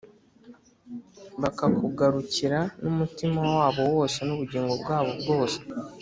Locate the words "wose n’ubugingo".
3.95-4.73